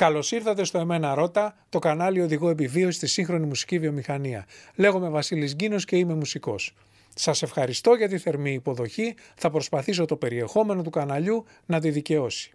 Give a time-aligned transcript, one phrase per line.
[0.00, 4.46] Καλώς ήρθατε στο Εμένα Ρώτα, το κανάλι Οδηγό Επιβίωση στη σύγχρονη μουσική βιομηχανία.
[4.74, 6.74] Λέγομαι Βασίλης Γκίνος και είμαι μουσικός.
[7.14, 9.14] Σας ευχαριστώ για τη θερμή υποδοχή.
[9.34, 12.52] Θα προσπαθήσω το περιεχόμενο του καναλιού να τη δικαιώσει.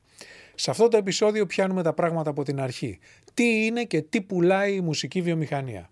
[0.55, 2.99] Σε αυτό το επεισόδιο πιάνουμε τα πράγματα από την αρχή.
[3.33, 5.89] Τι είναι και τι πουλάει η μουσική βιομηχανία.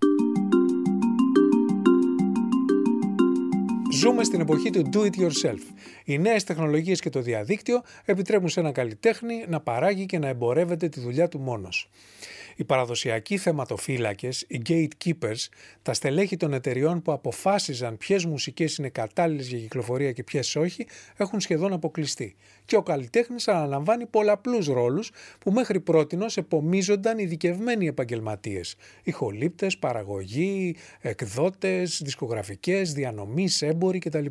[4.03, 5.61] Ζούμε στην εποχή του do it yourself.
[6.05, 10.89] Οι νέες τεχνολογίες και το διαδίκτυο επιτρέπουν σε ένα καλλιτέχνη να παράγει και να εμπορεύεται
[10.89, 11.89] τη δουλειά του μόνος.
[12.55, 15.47] Οι παραδοσιακοί θεματοφύλακες, οι gatekeepers,
[15.81, 20.85] τα στελέχη των εταιριών που αποφάσιζαν ποιες μουσικές είναι κατάλληλες για κυκλοφορία και ποιες όχι,
[21.17, 22.35] έχουν σχεδόν αποκλειστεί.
[22.65, 28.75] Και ο καλλιτέχνης αναλαμβάνει πολλαπλούς ρόλους που μέχρι πρότινος επομίζονταν ειδικευμένοι επαγγελματίες.
[29.03, 34.25] Ηχολήπτες, παραγωγοί, εκδότες, δισκογραφικές, διανομής, έμποροι κτλ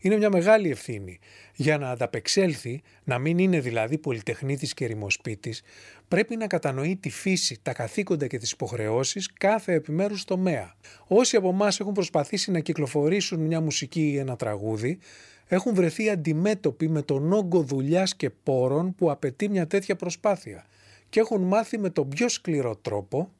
[0.00, 1.18] είναι μια μεγάλη ευθύνη.
[1.54, 5.62] Για να ανταπεξέλθει, να μην είναι δηλαδή πολυτεχνίτης και ρημοσπίτης,
[6.08, 10.74] πρέπει να κατανοεί τη φύση, τα καθήκοντα και τις υποχρεώσεις κάθε επιμέρους τομέα.
[11.06, 14.98] Όσοι από εμάς έχουν προσπαθήσει να κυκλοφορήσουν μια μουσική ή ένα τραγούδι,
[15.46, 20.66] έχουν βρεθεί αντιμέτωποι με τον όγκο δουλειάς και πόρων που απαιτεί μια τέτοια προσπάθεια
[21.08, 23.32] και έχουν μάθει με τον πιο σκληρό τρόπο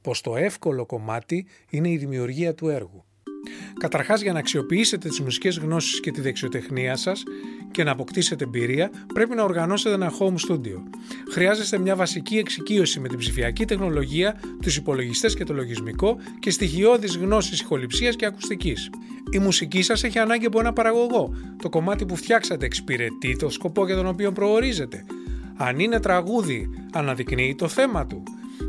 [0.00, 3.04] πως το εύκολο κομμάτι είναι η δημιουργία του έργου.
[3.78, 7.22] Καταρχάς, για να αξιοποιήσετε τις μουσικές γνώσεις και τη δεξιοτεχνία σας
[7.70, 10.82] και να αποκτήσετε εμπειρία, πρέπει να οργανώσετε ένα home studio.
[11.30, 17.16] Χρειάζεστε μια βασική εξοικείωση με την ψηφιακή τεχνολογία, τους υπολογιστές και το λογισμικό και στοιχειώδεις
[17.16, 18.90] γνώσεις ηχοληψίας και ακουστικής.
[19.30, 21.34] Η μουσική σας έχει ανάγκη από ένα παραγωγό.
[21.62, 25.04] Το κομμάτι που φτιάξατε εξυπηρετεί το σκοπό για τον οποίο προορίζεται.
[25.56, 28.22] Αν είναι τραγούδι, αναδεικνύει το θέμα του.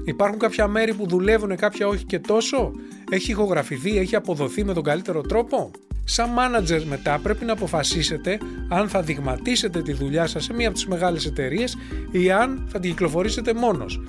[0.05, 2.71] Υπάρχουν κάποια μέρη που δουλεύουν, κάποια όχι και τόσο;
[3.11, 5.71] Έχει ηχογραφηθεί, έχει αποδοθεί με τον καλύτερο τρόπο;
[6.03, 8.37] Σαν manager μετά πρέπει να αποφασίσετε
[8.69, 11.77] αν θα δειγματίσετε τη δουλειά σας σε μία από τις μεγάλες εταιρείες
[12.11, 14.01] ή αν θα την κυκλοφορήσετε μόνος.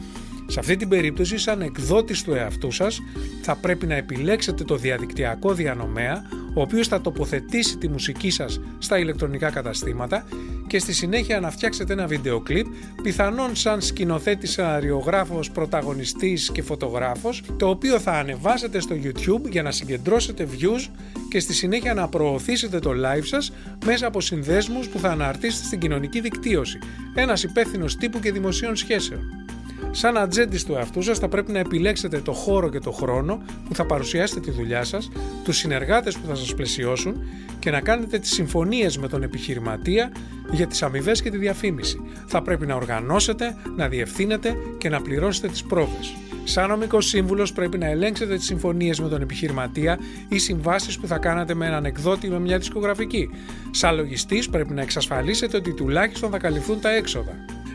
[0.46, 3.00] Σε αυτή την περίπτωση, σαν εκδότης του εαυτού σας,
[3.42, 6.22] θα πρέπει να επιλέξετε το διαδικτυακό διανομέα,
[6.54, 10.24] ο οποίος θα τοποθετήσει τη μουσική σας στα ηλεκτρονικά καταστήματα
[10.66, 12.66] και στη συνέχεια να φτιάξετε ένα βίντεο κλιπ,
[13.02, 19.70] πιθανόν σαν σκηνοθέτη, σεναριογράφος, πρωταγωνιστής και φωτογράφος, το οποίο θα ανεβάσετε στο YouTube για να
[19.70, 20.88] συγκεντρώσετε views
[21.28, 23.52] και στη συνέχεια να προωθήσετε το live σας
[23.84, 26.78] μέσα από συνδέσμους που θα αναρτήσετε στην κοινωνική δικτύωση.
[27.14, 29.41] Ένας υπεύθυνος τύπου και δημοσίων σχέσεων.
[29.94, 33.74] Σαν ατζέντη του εαυτού σας, θα πρέπει να επιλέξετε το χώρο και το χρόνο που
[33.74, 35.10] θα παρουσιάσετε τη δουλειά σας,
[35.44, 37.16] τους συνεργάτες που θα σας πλαισιώσουν
[37.58, 40.12] και να κάνετε τις συμφωνίες με τον επιχειρηματία
[40.50, 42.00] για τις αμοιβές και τη διαφήμιση.
[42.26, 46.14] Θα πρέπει να οργανώσετε, να διευθύνετε και να πληρώσετε τις πρόβες.
[46.44, 49.98] Σαν νομικός σύμβουλος, πρέπει να ελέγξετε τις συμφωνίες με τον επιχειρηματία
[50.28, 53.30] ή συμβάσεις που θα κάνατε με έναν εκδότη ή με μια δισκογραφική.
[53.70, 57.32] Σαν λογιστής, πρέπει να εξασφαλίσετε ότι τουλάχιστον θα καλυφθούν τα έξοδα.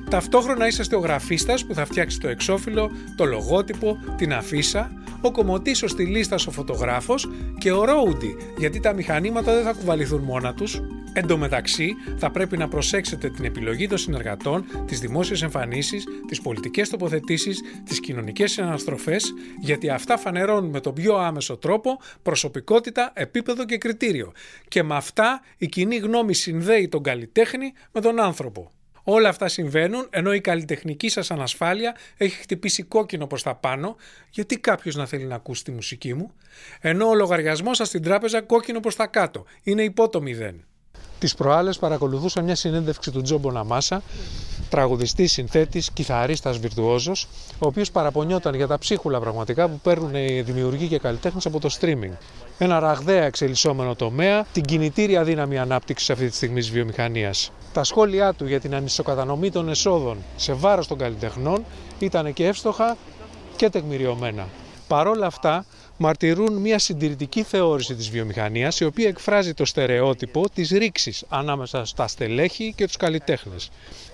[0.10, 4.92] Ταυτόχρονα είσαστε ο γραφίστας που θα φτιάξεις το εξώφυλλο, το λογότυπο, την αφίσα,
[5.22, 10.22] ο κομμωτής στη λίστα ο φωτογράφος και ο ρόουντι, γιατί τα μηχανήματα δεν θα κουβαληθούν
[10.22, 10.82] μόνα τους.
[11.14, 16.42] Εν τω μεταξύ, θα πρέπει να προσέξετε την επιλογή των συνεργατών, τις δημόσιες εμφανίσεις, τις
[16.42, 19.16] πολιτικές τοποθετήσεις, τις κοινωνικές αναστροφέ,
[19.60, 24.32] γιατί αυτά φανερώνουν με τον πιο άμεσο τρόπο προσωπικότητα, επίπεδο και κριτήριο.
[24.68, 28.72] Και με αυτά η κοινή γνώμη συνδέει τον καλλιτέχνη με τον άνθρωπο.
[29.10, 33.96] Όλα αυτά συμβαίνουν ενώ η καλλιτεχνική σας ανασφάλεια έχει χτυπήσει κόκκινο προς τα πάνω
[34.30, 36.32] γιατί κάποιος να θέλει να ακούσει τη μουσική μου;
[36.82, 39.46] Ενώ ο λογαριασμός σας στην τράπεζα κόκκινο προς τα κάτω.
[39.64, 40.66] Είναι υπό το μηδέν.
[41.20, 44.02] Τις προάλλες παρακολουθούσα μια συνέντευξη του Τζόμπο Ναμάσα
[44.70, 47.28] τραγουδιστής, συνθέτης, κιθαρίστας βιρτουόζος,
[47.60, 51.70] ο οποίος παραπονιόταν για τα ψίχουλα πραγματικά που παίρνουν οι δημιουργοί και καλλιτέχνες από το
[51.80, 52.12] streaming.
[52.58, 57.52] Ένα ραγδαία εξελισσόμενο τομέα, την κινητήρια δύναμη ανάπτυξης αυτή τη στιγμή της βιομηχανίας.
[57.74, 61.66] Τα σχόλιά του για την ανισοκατανομή των εσόδων σε βάρος των καλλιτεχνών
[62.00, 62.98] ήταν και εύστοχα
[63.56, 64.48] και τεκμηριωμένα.
[64.88, 65.66] Παρόλα αυτά,
[65.98, 72.08] μαρτυρούν μια συντηρητική θεώρηση της βιομηχανίας η οποία εκφράζει το στερεότυπο της ρήξης ανάμεσα στα
[72.08, 73.70] στελέχη και τους καλλιτέχνες.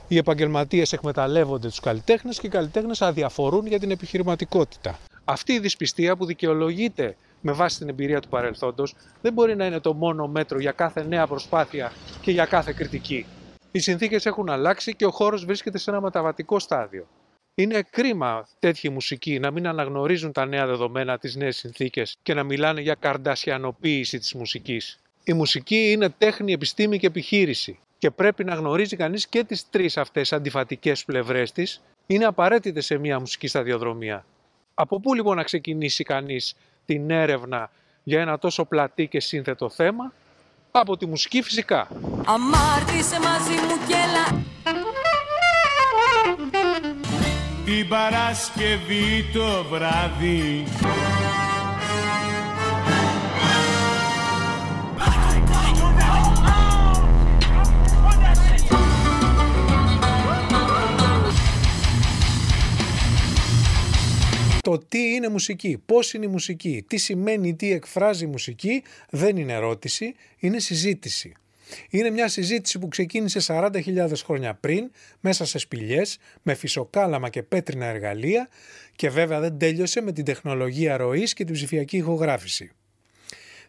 [0.08, 5.00] Οι επαγγελματίες εκμεταλλεύονται τους καλλιτέχνες και οι καλλιτέχνες αδιαφορούν για την επιχειρηματικότητα.
[5.24, 9.80] Αυτή η δυσπιστία που δικαιολογείται με βάση την εμπειρία του παρελθόντος δεν μπορεί να είναι
[9.80, 11.92] το μόνο μέτρο για κάθε νέα προσπάθεια
[12.22, 13.26] και για κάθε κριτική.
[13.72, 17.08] Οι συνθήκες έχουν αλλάξει και ο χώρος βρίσκεται σε ένα μεταβατικό στάδιο.
[17.56, 22.44] Είναι κρίμα τέτοιοι μουσικοί να μην αναγνωρίζουν τα νέα δεδομένα, τις νέες συνθήκες και να
[22.44, 25.00] μιλάνε για καρντασιανοποίηση της μουσικής.
[25.24, 29.98] Η μουσική είναι τέχνη, επιστήμη και επιχείρηση και πρέπει να γνωρίζει κανείς και τις τρεις
[29.98, 31.82] αυτές αντιφατικές πλευρές της.
[32.08, 34.26] Είναι απαραίτητε σε μια μουσική σταδιοδρομία.
[34.74, 36.56] Από πού λοιπόν να ξεκινήσει κανείς
[36.86, 37.72] την έρευνα
[38.04, 40.14] για ένα τόσο πλατή και σύνθετο θέμα,
[40.72, 41.88] από τη μουσική φυσικά.
[42.26, 43.96] Αμάρτησε μαζί μου και
[47.66, 50.64] την Παρασκευή το βράδυ
[64.62, 69.38] Το τι είναι μουσική, πώς είναι η μουσική, τι σημαίνει, τι εκφράζει η μουσική δεν
[69.38, 71.34] είναι ερώτηση, είναι συζήτηση.
[71.90, 77.86] Είναι μια συζήτηση που ξεκίνησε 40.000 χρόνια πριν, μέσα σε σπηλιές, με φυσοκάλαμα και πέτρινα
[77.86, 78.50] εργαλεία
[78.96, 82.72] και βέβαια δεν τέλειωσε με την τεχνολογία ροής και την ψηφιακή ηχογράφηση.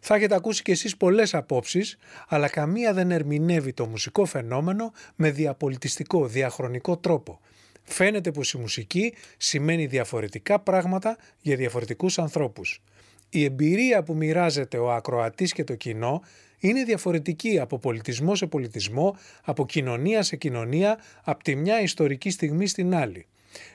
[0.06, 1.98] Θα έχετε ακούσει κι εσείς πολλές απόψεις,
[2.28, 7.40] αλλά καμία δεν ερμηνεύει το μουσικό φαινόμενο με διαπολιτιστικό, διαχρονικό τρόπο.
[7.82, 12.82] Φαίνεται πως η μουσική σημαίνει διαφορετικά πράγματα για διαφορετικούς ανθρώπους.
[13.28, 16.22] Η εμπειρία που μοιράζεται ο ακροατής και το κοινό
[16.68, 22.66] είναι διαφορετική από πολιτισμό σε πολιτισμό, από κοινωνία σε κοινωνία, από τη μια ιστορική στιγμή
[22.66, 23.26] στην άλλη.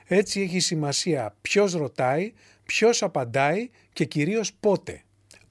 [0.06, 2.32] Έτσι έχει σημασία ποιος ρωτάει,
[2.64, 5.02] ποιος απαντάει και κυρίως πότε.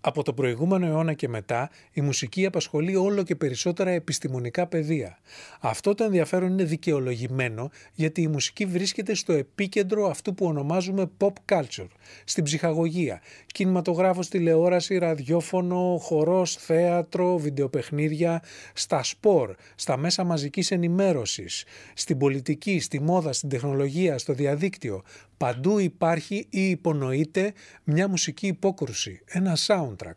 [0.02, 5.20] Από το προηγούμενο αιώνα και μετά, η μουσική απασχολεί όλο και περισσότερα επιστημονικά πεδία.
[5.60, 11.34] Αυτό το ενδιαφέρον είναι δικαιολογημένο γιατί η μουσική βρίσκεται στο επίκεντρο αυτού που ονομάζουμε pop
[11.52, 11.88] culture,
[12.24, 18.44] στην ψυχαγωγία, κινηματογράφος, τηλεόραση, ραδιόφωνο, χορός, θέατρο, βιντεοπαιχνίδια,
[18.74, 25.04] στα σπορ, στα μέσα μαζικής ενημέρωσης, στην πολιτική, στη μόδα, στην τεχνολογία, στο διαδίκτυο,
[25.40, 27.54] Παντού υπάρχει ή υπονοείται
[27.84, 30.16] μια μουσική υπόκρουση, ένα soundtrack.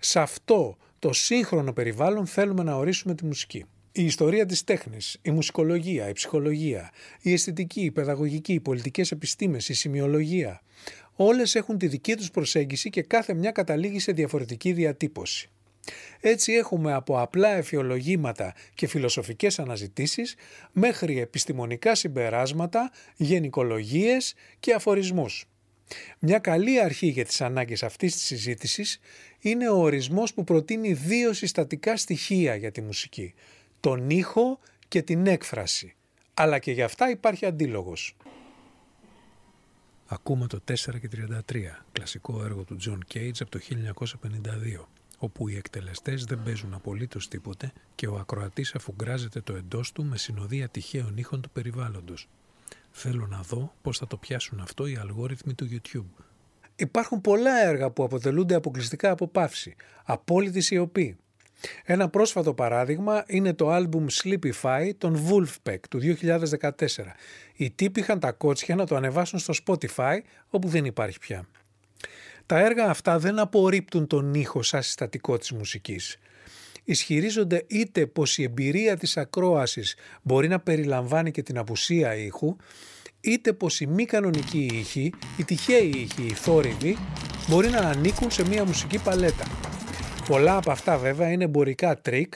[0.00, 3.64] Σε αυτό το σύγχρονο περιβάλλον θέλουμε να ορίσουμε τη μουσική.
[3.92, 6.90] Η ιστορία της τέχνης, η μουσικολογία, η ψυχολογία,
[7.20, 10.62] η αισθητική, η παιδαγωγική, οι πολιτικές επιστήμες, η σημειολογία,
[11.16, 15.50] όλες έχουν τη δική τους προσέγγιση και κάθε μια καταλήγει σε διαφορετική διατύπωση.
[16.20, 20.34] Έτσι έχουμε από απλά εφιολογήματα και φιλοσοφικές αναζητήσεις
[20.72, 25.48] μέχρι επιστημονικά συμπεράσματα, γενικολογίες και αφορισμούς.
[26.18, 29.00] Μια καλή αρχή για τις ανάγκες αυτής της συζήτησης
[29.40, 33.34] είναι ο ορισμός που προτείνει δύο συστατικά στοιχεία για τη μουσική,
[33.80, 34.58] τον ήχο
[34.88, 35.94] και την έκφραση.
[36.34, 38.16] Αλλά και για αυτά υπάρχει αντίλογος.
[40.06, 45.56] Ακούμε το 4 και 33, κλασικό έργο του John Cage από το 1952 όπου οι
[45.56, 51.16] εκτελεστές δεν παίζουν απολύτως τίποτε και ο ακροατής αφουγκράζεται το εντός του με συνοδεία τυχαίων
[51.16, 52.28] ήχων του περιβάλλοντος.
[52.90, 56.24] Θέλω να δω πώς θα το πιάσουν αυτό οι αλγόριθμοι του YouTube.
[56.76, 61.16] Υπάρχουν πολλά έργα που αποτελούνται αποκλειστικά από παύση, απόλυτη σιωπή.
[61.84, 66.70] Ένα πρόσφατο παράδειγμα είναι το άλμπουμ Sleepify των Wolfpack του 2014.
[67.56, 70.18] Οι τύποι είχαν τα κότσια να το ανεβάσουν στο Spotify
[70.50, 71.46] όπου δεν υπάρχει πια.
[72.48, 76.16] Τα έργα αυτά δεν απορρίπτουν τον ήχο σαν συστατικό της μουσικής.
[76.84, 82.56] Ισχυρίζονται είτε πως η εμπειρία της ακρόασης μπορεί να περιλαμβάνει και την απουσία ήχου,
[83.20, 86.96] είτε πως οι μη κανονικοί ήχοι, οι τυχαίοι ήχοι, οι θόρυβοι,
[87.48, 89.46] μπορεί να ανήκουν σε μια μουσική παλέτα.
[90.26, 92.34] Πολλά από αυτά βέβαια είναι εμπορικά τρικ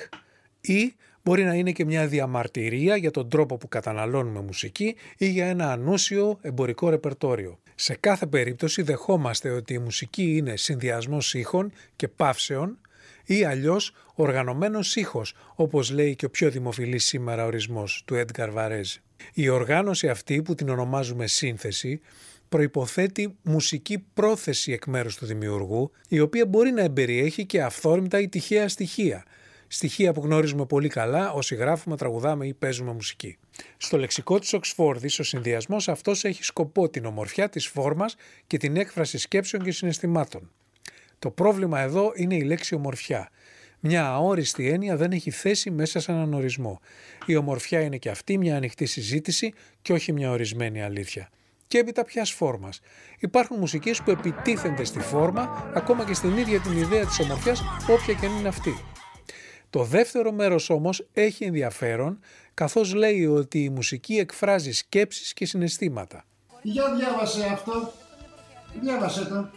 [0.61, 5.47] ή μπορεί να είναι και μια διαμαρτυρία για τον τρόπο που καταναλώνουμε μουσική ή για
[5.47, 7.59] ένα ανούσιο εμπορικό ρεπερτόριο.
[7.75, 12.79] Σε κάθε περίπτωση δεχόμαστε ότι η μουσική είναι συνδυασμός ήχων και παύσεων
[13.25, 18.95] ή αλλιώς οργανωμένος ήχος, όπως λέει και ο πιο δημοφιλής σήμερα ορισμός του Έντγκαρ Βαρέζ.
[19.33, 22.01] Η οργάνωση αυτή που την ονομάζουμε σύνθεση
[22.49, 28.29] προϋποθέτει μουσική πρόθεση εκ μέρους του δημιουργού, η οποία μπορεί να εμπεριέχει και αυθόρμητα ή
[28.29, 29.25] τυχαία στοιχεία,
[29.73, 33.39] στοιχεία που γνωρίζουμε πολύ καλά όσοι γράφουμε, τραγουδάμε ή παίζουμε μουσική.
[33.77, 38.77] Στο λεξικό της Οξφόρδης ο συνδυασμός αυτός έχει σκοπό την ομορφιά της φόρμας και την
[38.77, 40.51] έκφραση σκέψεων και συναισθημάτων.
[41.19, 43.31] Το πρόβλημα εδώ είναι η λέξη ομορφιά.
[43.81, 46.81] Μια αόριστη έννοια δεν έχει θέση μέσα σε έναν ορισμό.
[47.27, 49.53] Η ομορφιά είναι και αυτή μια ανοιχτή συζήτηση
[49.83, 51.29] και όχι μια ορισμένη αλήθεια.
[51.67, 52.81] Και έπειτα πια φόρμας.
[53.19, 58.15] Υπάρχουν μουσικές που επιτίθενται στη φόρμα, ακόμα και στην ίδια την ιδέα της ομορφιάς, όποια
[58.15, 58.92] και αν είναι αυτή.
[59.73, 62.19] Το δεύτερο μέρος όμως έχει ενδιαφέρον
[62.55, 66.25] καθώς λέει ότι η μουσική εκφράζει σκέψεις και συναισθήματα.
[66.63, 67.93] Για διάβασε αυτό.
[68.81, 69.51] Διάβασε το.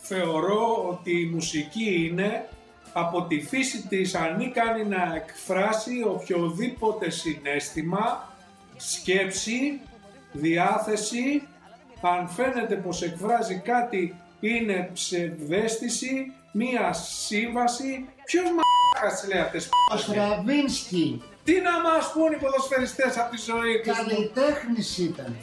[0.00, 2.48] Θεωρώ ότι η μουσική είναι
[2.92, 8.34] από τη φύση της ανίκανη να εκφράσει οποιοδήποτε συνέστημα,
[8.76, 9.80] σκέψη,
[10.32, 11.42] διάθεση,
[12.00, 18.04] αν φαίνεται πως εκφράζει κάτι είναι ψευδέστηση, μία σύμβαση.
[18.24, 21.22] Ποιος μαλάκας λέει αυτές τις Ο Στραβίνσκι.
[21.44, 25.36] Τι να μας πούν οι ποδοσφαιριστές από τη ζωή τους; Καλλιτέχνης ήταν.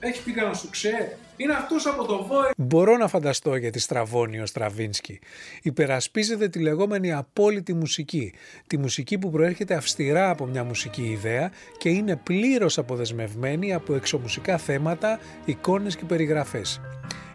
[0.00, 1.16] Έχει πει κανένα σου ξέ.
[1.36, 2.50] Είναι αυτός από το Βόη.
[2.56, 5.18] Μπορώ να φανταστώ γιατί στραβώνει ο Στραβίνσκι.
[5.62, 8.32] Υπερασπίζεται τη λεγόμενη απόλυτη μουσική.
[8.66, 14.58] Τη μουσική που προέρχεται αυστηρά από μια μουσική ιδέα και είναι πλήρως αποδεσμευμένη από εξωμουσικά
[14.58, 16.80] θέματα, εικόνες και περιγραφές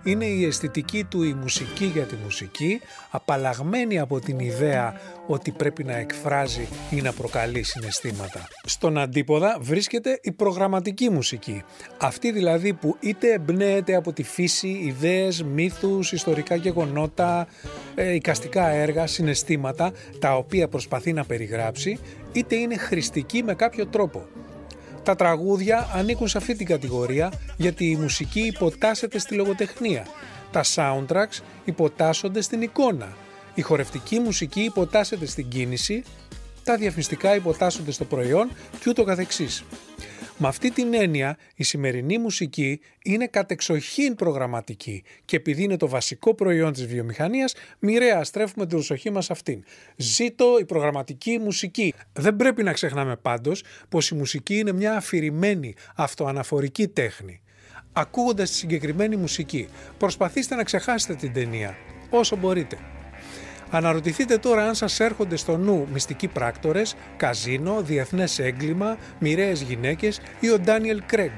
[0.07, 5.83] είναι η αισθητική του η μουσική για τη μουσική, απαλλαγμένη από την ιδέα ότι πρέπει
[5.83, 8.47] να εκφράζει ή να προκαλεί συναισθήματα.
[8.63, 11.63] Στον αντίποδα βρίσκεται η προγραμματική μουσική,
[11.97, 17.47] αυτή δηλαδή που είτε εμπνέεται από τη φύση, ιδέες, μύθους, ιστορικά γεγονότα,
[17.95, 21.99] ε, οικαστικά έργα, συναισθήματα, τα οποία προσπαθεί να περιγράψει,
[22.31, 24.27] είτε είναι χρηστική με κάποιο τρόπο.
[25.07, 30.07] Τα τραγούδια ανήκουν σε αυτή την κατηγορία γιατί η μουσική υποτάσσεται στη λογοτεχνία.
[30.51, 33.15] Τα soundtracks υποτάσσονται στην εικόνα.
[33.53, 36.03] Η χορευτική μουσική υποτάσσεται στην κίνηση,
[36.63, 38.49] τα διαφημιστικά υποτάσσονται στο προϊόν
[38.79, 39.63] και ούτω καθεξής.
[40.39, 46.33] Με αυτή την έννοια η σημερινή μουσική είναι κατεξοχήν προγραμματική και επειδή είναι το βασικό
[46.33, 49.63] προϊόν της βιομηχανίας μοιραία στρέφουμε την προσοχή μας αυτήν.
[49.95, 51.93] Ζήτω η προγραμματική μουσική.
[52.13, 57.41] Δεν πρέπει να ξεχνάμε πάντως πως η μουσική είναι μια αφηρημένη αυτοαναφορική τέχνη.
[57.93, 59.67] Ακούγοντας τη συγκεκριμένη μουσική
[59.97, 61.77] προσπαθήστε να ξεχάσετε την ταινία
[62.09, 62.77] όσο μπορείτε.
[63.71, 70.49] Αναρωτηθείτε τώρα αν σας έρχονται στο νου μυστικοί πράκτορες, καζίνο, διεθνές έγκλημα, μοιραίες γυναίκες ή
[70.49, 71.31] ο Ντάνιελ Κρέγκ.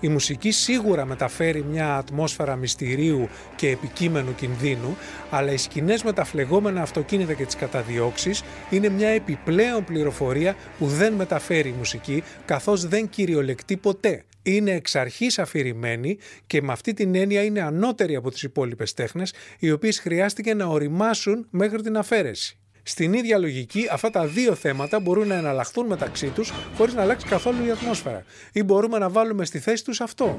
[0.00, 4.96] Η μουσική σίγουρα μεταφέρει μια ατμόσφαιρα μυστηρίου και επικείμενου κινδύνου,
[5.30, 10.86] αλλά οι σκηνές με τα φλεγόμενα αυτοκίνητα και τις καταδιώξεις είναι μια επιπλέον πληροφορία που
[10.86, 16.92] δεν μεταφέρει η μουσική, καθώς δεν κυριολεκτεί ποτέ είναι εξ αρχής αφηρημένη και με αυτή
[16.92, 21.96] την έννοια είναι ανώτερη από τις υπόλοιπες τέχνες, οι οποίες χρειάστηκε να οριμάσουν μέχρι την
[21.96, 22.54] αφαίρεση.
[22.82, 27.26] Στην ίδια λογική, αυτά τα δύο θέματα μπορούν να εναλλαχθούν μεταξύ τους χωρίς να αλλάξει
[27.26, 28.24] καθόλου η ατμόσφαιρα.
[28.52, 30.38] Ή μπορούμε να βάλουμε στη θέση τους αυτό.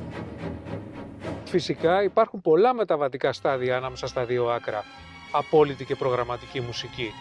[1.46, 4.84] Φυσικά υπάρχουν πολλά μεταβατικά στάδια ανάμεσα στα δύο άκρα,
[5.32, 7.12] απόλυτη και προγραμματική μουσική.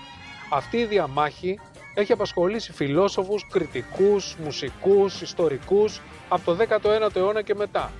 [0.50, 1.58] Αυτή η διαμάχη
[1.94, 7.92] έχει απασχολήσει φιλόσοφους, κριτικούς, μουσικούς, ιστορικούς από το 19ο αιώνα και μετά.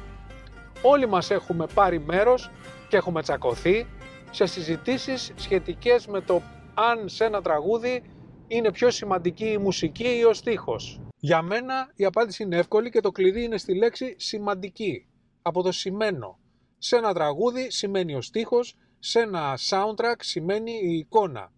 [0.82, 2.50] Όλοι μας έχουμε πάρει μέρος
[2.88, 3.86] και έχουμε τσακωθεί
[4.30, 6.42] σε συζητήσεις σχετικές με το
[6.74, 8.02] αν σε ένα τραγούδι
[8.48, 11.00] είναι πιο σημαντική η μουσική ή ο στίχος.
[11.16, 15.06] Για μένα η απάντηση είναι εύκολη και το κλειδί είναι στη λέξη σημαντική,
[15.42, 16.38] από το σημαίνω.
[16.78, 21.52] Σε ένα τραγούδι σημαίνει ο στίχος, σε ένα soundtrack σημαίνει η εικόνα.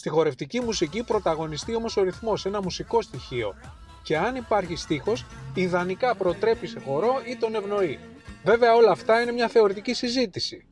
[0.00, 3.54] Στη χορευτική μουσική πρωταγωνιστεί όμως ο ρυθμός, ένα μουσικό στοιχείο.
[4.02, 7.98] Και αν υπάρχει στίχος, ιδανικά προτρέπει σε χορό ή τον ευνοεί.
[8.44, 10.66] Βέβαια όλα αυτά είναι μια θεωρητική συζήτηση.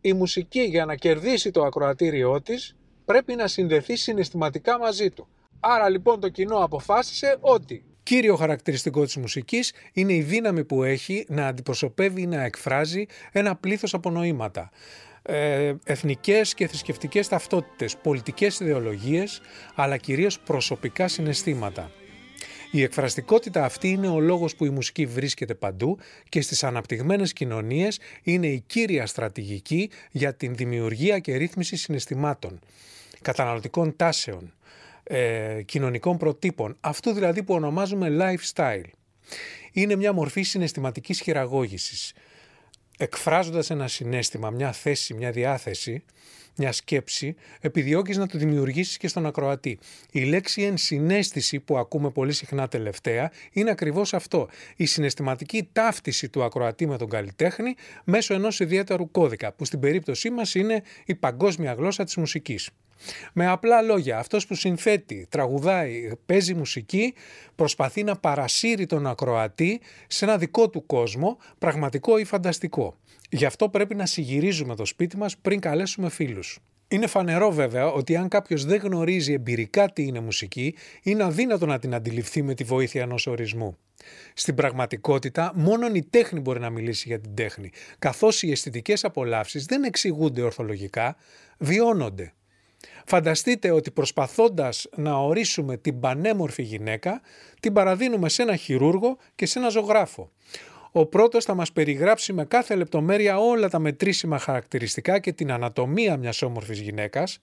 [0.00, 5.28] Η μουσική για να κερδίσει το ακροατήριό της πρέπει να συνδεθεί συναισθηματικά μαζί του.
[5.60, 11.26] Άρα λοιπόν το κοινό αποφάσισε ότι Κύριο χαρακτηριστικό της μουσικής είναι η δύναμη που έχει
[11.28, 14.70] να αντιπροσωπεύει ή να εκφράζει ένα πλήθος από νοήματα
[15.26, 19.40] ε, εθνικές και θρησκευτικές ταυτότητες, πολιτικές ιδεολογίες,
[19.74, 21.90] αλλά κυρίως προσωπικά συναισθήματα.
[22.70, 27.98] Η εκφραστικότητα αυτή είναι ο λόγος που η μουσική βρίσκεται παντού και στις αναπτυγμένες κοινωνίες
[28.22, 32.58] είναι η κύρια στρατηγική για την δημιουργία και ρύθμιση συναισθημάτων,
[33.22, 34.52] καταναλωτικών τάσεων,
[35.02, 38.90] ε, κοινωνικών προτύπων, αυτού δηλαδή που ονομάζουμε lifestyle.
[39.72, 42.12] Είναι μια μορφή συναισθηματικής χειραγώγησης
[42.96, 46.04] εκφράζοντας ένα συνέστημα, μια θέση, μια διάθεση,
[46.56, 49.78] μια σκέψη, επιδιώκεις να το δημιουργήσεις και στον ακροατή.
[50.12, 54.48] Η λέξη ενσυναίσθηση που ακούμε πολύ συχνά τελευταία είναι ακριβώς αυτό.
[54.76, 57.74] Η συναισθηματική ταύτιση του ακροατή με τον καλλιτέχνη
[58.04, 62.70] μέσω ενός ιδιαίτερου κώδικα, που στην περίπτωσή μας είναι η παγκόσμια γλώσσα της μουσικής.
[63.32, 67.14] Με απλά λόγια, αυτός που συνθέτει, τραγουδάει, παίζει μουσική,
[67.54, 72.96] προσπαθεί να παρασύρει τον ακροατή σε ένα δικό του κόσμο, πραγματικό ή φανταστικό.
[73.30, 76.58] Γι' αυτό πρέπει να συγυρίζουμε το σπίτι μας πριν καλέσουμε φίλους.
[76.88, 81.78] Είναι φανερό βέβαια ότι αν κάποιος δεν γνωρίζει εμπειρικά τι είναι μουσική, είναι αδύνατο να
[81.78, 83.76] την αντιληφθεί με τη βοήθεια ενός ορισμού.
[84.34, 89.64] Στην πραγματικότητα, μόνο η τέχνη μπορεί να μιλήσει για την τέχνη, καθώς οι αισθητικές απολαύσεις
[89.64, 91.16] δεν εξηγούνται ορθολογικά,
[91.58, 92.32] βιώνονται.
[93.08, 97.20] Φανταστείτε ότι προσπαθώντας να ορίσουμε την πανέμορφη γυναίκα,
[97.60, 100.30] την παραδίνουμε σε ένα χειρούργο και σε ένα ζωγράφο.
[100.92, 106.16] Ο πρώτος θα μας περιγράψει με κάθε λεπτομέρεια όλα τα μετρήσιμα χαρακτηριστικά και την ανατομία
[106.16, 107.38] μιας όμορφης γυναίκας.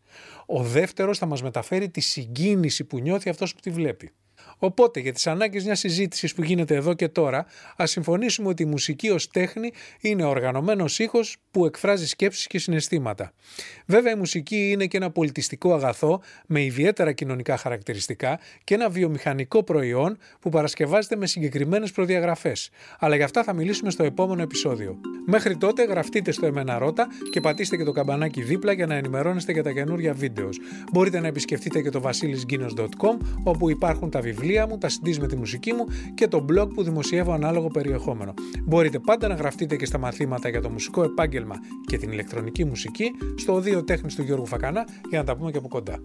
[0.46, 4.12] Ο δεύτερος θα μας μεταφέρει τη συγκίνηση που νιώθει αυτός που τη βλέπει.
[4.66, 8.66] Οπότε, για τις ανάγκες μιας συζήτησης που γίνεται εδώ και τώρα, ας συμφωνήσουμε ότι η
[8.66, 13.34] μουσική ως τέχνη είναι οργανωμένος ήχος που εκφράζει σκέψεις και συναισθήματα.
[13.86, 19.64] Βέβαια, η μουσική είναι και ένα πολιτιστικό αγαθό με ιδιαίτερα κοινωνικά χαρακτηριστικά και ένα βιομηχανικό
[19.64, 22.70] προϊόν που παρασκευάζεται με συγκεκριμένες προδιαγραφές.
[23.00, 25.00] Αλλά για αυτά θα μιλήσουμε στο επόμενο επεισόδιο.
[25.26, 29.52] Μέχρι τότε, γραφτείτε στο Εμένα Ρώτα και πατήστε και το καμπανάκι δίπλα για να ενημερώνεστε
[29.52, 30.60] για τα καινούργια βίντεος.
[30.92, 34.22] Μπορείτε να επισκεφτείτε και το vasilisginos.com όπου υπάρχουν τα
[34.54, 38.34] βιβλία μου, τα CDs με τη μουσική μου και το blog που δημοσιεύω ανάλογο περιεχόμενο.
[38.66, 41.56] Μπορείτε πάντα να γραφτείτε και στα μαθήματα για το μουσικό επάγγελμα
[41.86, 45.58] και την ηλεκτρονική μουσική στο Οδείο Τέχνης του Γιώργου Φακανά για να τα πούμε και
[45.58, 46.00] από κοντά.